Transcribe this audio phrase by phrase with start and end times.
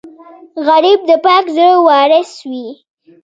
[0.67, 2.67] غریب د پاک زړه وارث وي